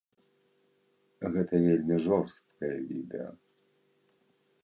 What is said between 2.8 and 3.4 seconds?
відэа.